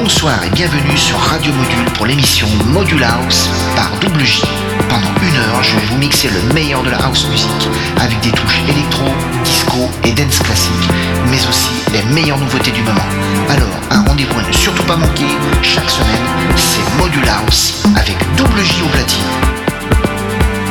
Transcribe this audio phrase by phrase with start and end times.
[0.00, 4.42] Bonsoir et bienvenue sur Radio Module pour l'émission Module House par Double J.
[4.88, 7.50] Pendant une heure, je vais vous mixer le meilleur de la house music
[8.00, 9.02] avec des touches électro,
[9.42, 10.88] disco et dance classique,
[11.28, 13.08] mais aussi les meilleures nouveautés du moment.
[13.48, 15.26] Alors, un rendez-vous à ne surtout pas manquer,
[15.62, 19.57] chaque semaine, c'est Module House avec Double J au platine.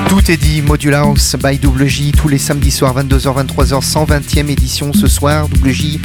[0.09, 4.49] Tout est dit, Module House by Double J tous les samedis soirs 22h 23h 120e
[4.49, 5.99] édition ce soir Double J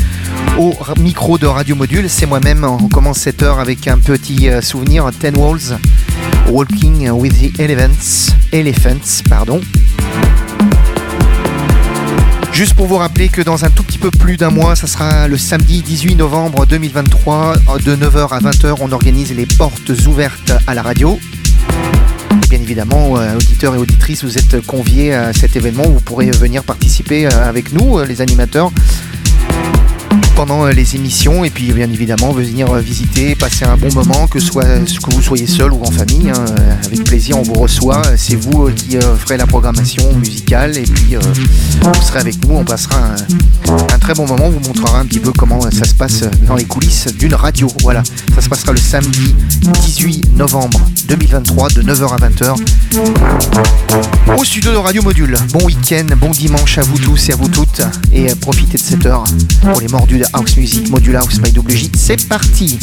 [0.58, 2.64] au micro de Radio Module, c'est moi-même.
[2.64, 5.79] On commence cette heure avec un petit euh, souvenir Ten Walls
[6.50, 9.60] Walking with the Elephants, Elephants pardon.
[12.52, 15.29] Juste pour vous rappeler que dans un tout petit peu plus d'un mois, ça sera
[15.29, 20.74] le samedi 18 novembre 2023, de 9h à 20h, on organise les portes ouvertes à
[20.74, 21.18] la radio
[22.49, 25.85] bien évidemment, euh, auditeurs et auditrices, vous êtes conviés à cet événement.
[25.85, 28.71] Vous pourrez venir participer euh, avec nous, euh, les animateurs,
[30.35, 34.27] pendant euh, les émissions et puis bien évidemment venir euh, visiter, passer un bon moment,
[34.27, 36.30] que, soit, que vous soyez seul ou en famille.
[36.30, 38.02] Hein, euh, avec plaisir, on vous reçoit.
[38.16, 42.56] C'est vous qui ferez la programmation musicale et puis vous serez avec nous.
[42.56, 42.97] On passera
[43.69, 44.47] un, très bon moment.
[44.47, 47.69] On vous montrera un petit peu comment ça se passe dans les coulisses d'une radio.
[47.83, 48.02] Voilà,
[48.34, 52.56] ça se passera le samedi 18 novembre 2023 de 9h à 20h
[54.39, 55.36] au studio de Radio Module.
[55.52, 59.06] Bon week-end, bon dimanche à vous tous et à vous toutes et profitez de cette
[59.06, 59.24] heure
[59.62, 61.90] pour les mordus House Music, Module House by WJ.
[61.94, 62.78] C'est parti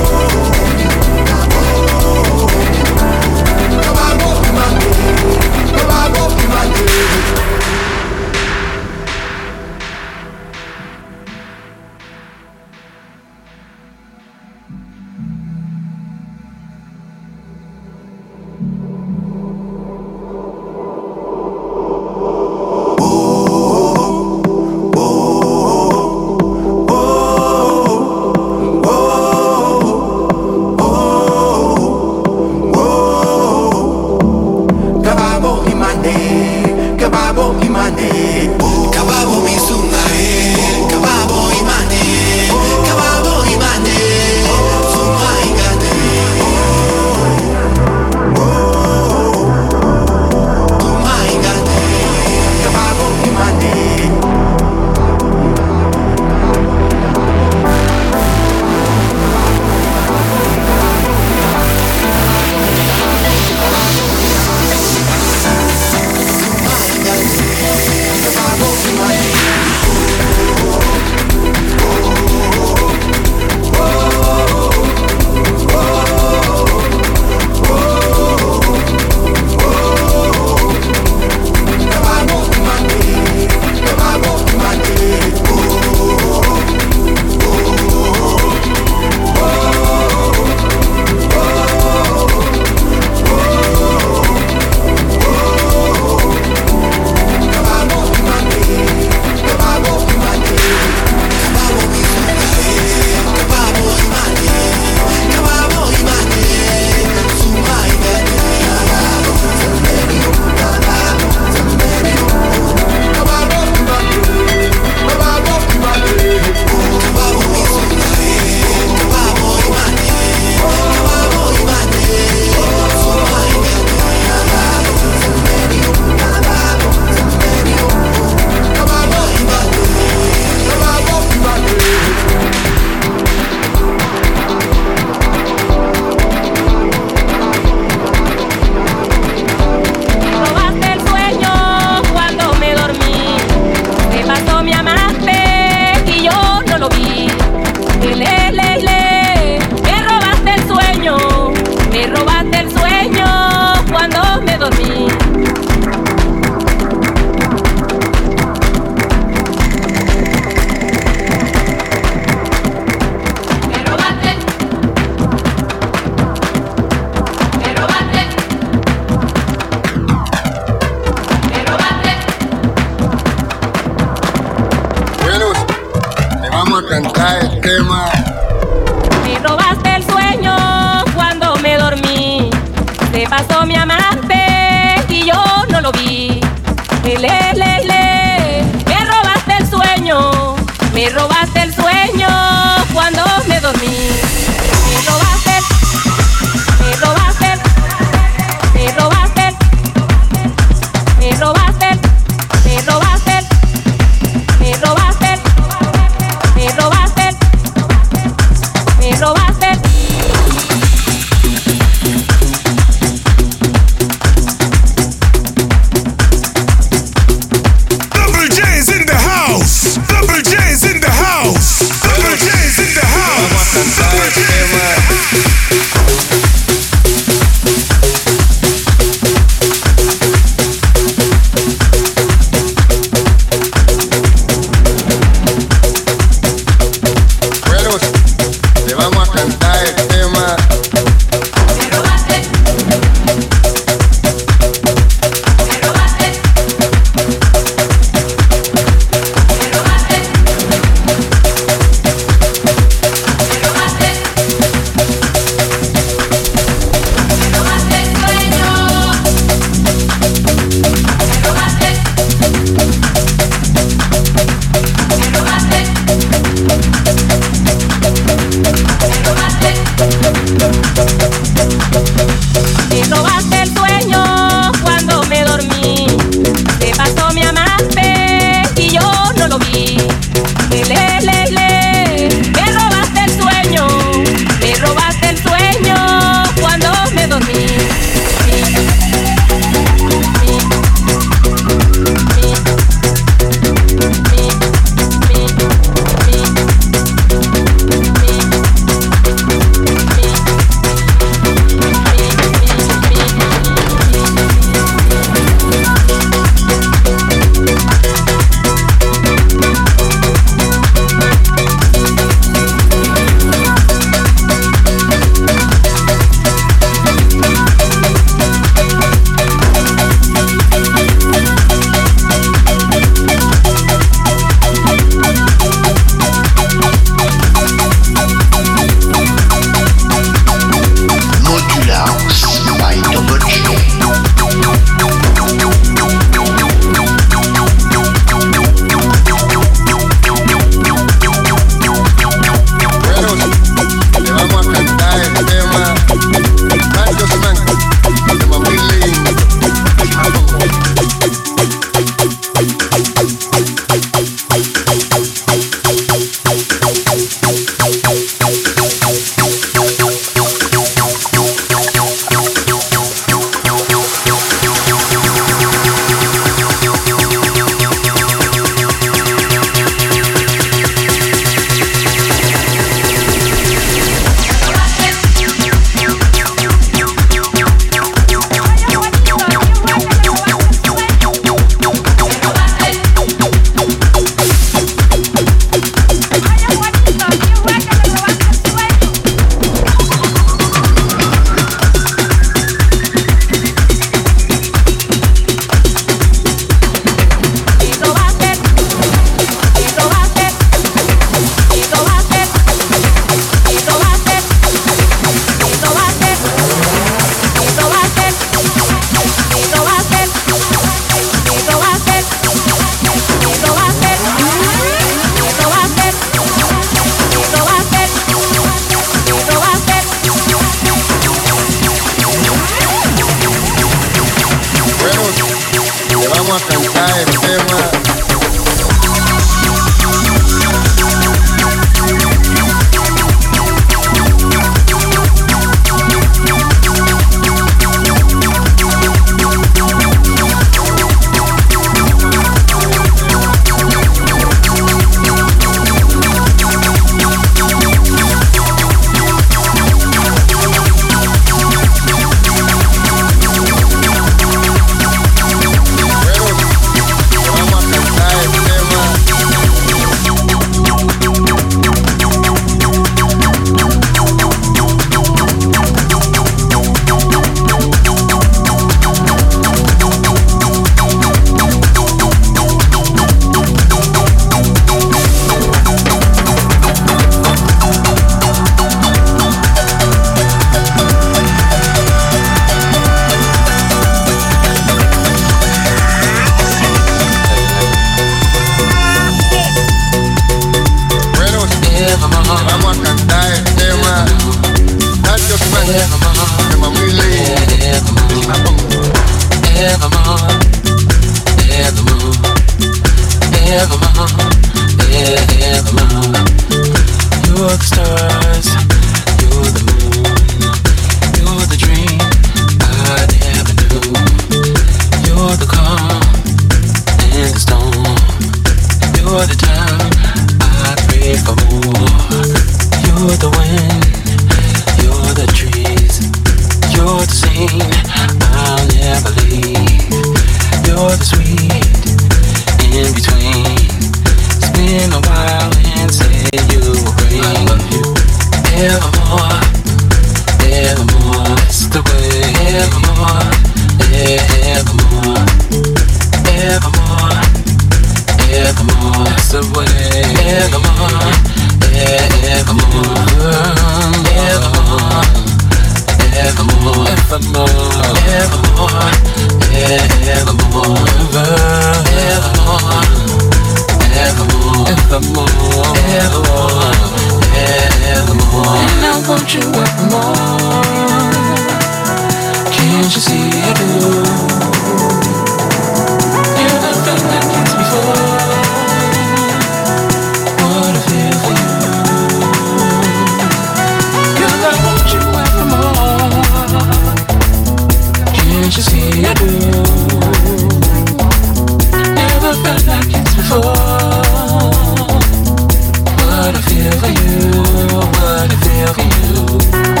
[596.71, 597.61] feel for you,
[597.99, 600.00] what I feel for you.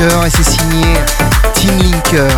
[0.00, 0.84] Et c'est signé
[1.54, 2.30] Team Linker.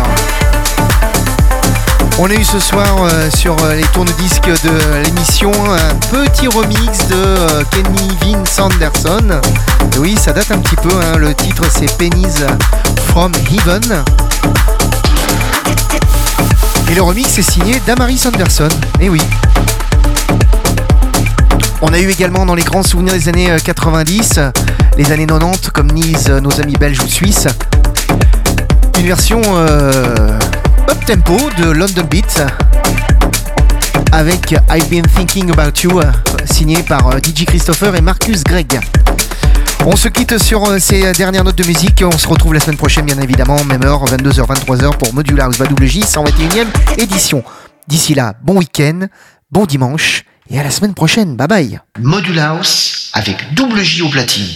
[2.17, 7.07] On a eu ce soir euh, sur euh, les tourne-disques de l'émission un petit remix
[7.07, 9.39] de euh, Kenny Vince Anderson.
[9.99, 11.17] oui, ça date un petit peu, hein.
[11.17, 12.33] le titre c'est Pennies
[13.09, 14.03] from Heaven.
[16.89, 18.69] Et le remix est signé Damaris Anderson.
[18.99, 19.21] Et oui.
[21.83, 24.39] On a eu également dans les grands souvenirs des années 90,
[25.01, 27.47] les années 90, comme Nice, nos amis belges ou suisses,
[28.99, 32.45] une version up tempo de London Beats
[34.11, 36.01] avec I've Been Thinking About You,
[36.45, 38.79] signé par euh, DJ Christopher et Marcus Gregg.
[39.87, 42.03] On se quitte sur euh, ces dernières notes de musique.
[42.05, 45.59] On se retrouve la semaine prochaine, bien évidemment, même heure, 22h, 23h pour Modular House
[45.59, 46.67] WJ 121e
[46.99, 47.43] édition.
[47.87, 49.07] D'ici là, bon week-end,
[49.49, 51.35] bon dimanche et à la semaine prochaine.
[51.35, 51.79] Bye bye.
[51.99, 54.47] Module House avec double J au platine.